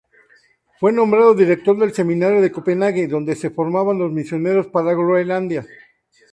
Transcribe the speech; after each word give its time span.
Fue 0.79 0.91
nombrado 0.91 1.35
director 1.35 1.77
del 1.77 1.93
seminario 1.93 2.41
de 2.41 2.51
Copenhague, 2.51 3.07
donde 3.07 3.35
se 3.35 3.51
formaban 3.51 3.99
los 3.99 4.11
misioneros 4.11 4.65
para 4.65 4.93
Groenlandia. 4.95 5.63